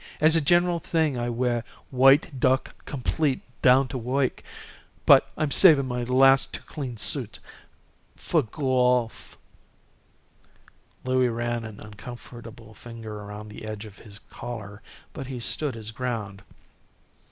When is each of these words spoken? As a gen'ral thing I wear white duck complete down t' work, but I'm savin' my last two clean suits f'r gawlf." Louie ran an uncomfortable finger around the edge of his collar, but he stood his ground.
As 0.19 0.35
a 0.35 0.41
gen'ral 0.41 0.79
thing 0.79 1.15
I 1.15 1.29
wear 1.29 1.63
white 1.91 2.39
duck 2.39 2.73
complete 2.85 3.41
down 3.61 3.87
t' 3.87 3.97
work, 3.99 4.41
but 5.05 5.29
I'm 5.37 5.51
savin' 5.51 5.85
my 5.87 6.01
last 6.05 6.53
two 6.55 6.63
clean 6.63 6.97
suits 6.97 7.37
f'r 8.17 8.41
gawlf." 8.41 9.37
Louie 11.03 11.27
ran 11.27 11.63
an 11.63 11.79
uncomfortable 11.79 12.73
finger 12.73 13.15
around 13.15 13.49
the 13.49 13.63
edge 13.63 13.85
of 13.85 13.99
his 13.99 14.17
collar, 14.17 14.81
but 15.13 15.27
he 15.27 15.39
stood 15.39 15.75
his 15.75 15.91
ground. 15.91 16.41